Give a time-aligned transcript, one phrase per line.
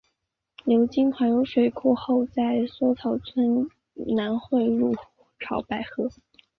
[0.65, 4.95] 流经怀柔水库后在梭草村南汇入
[5.37, 6.09] 潮白河。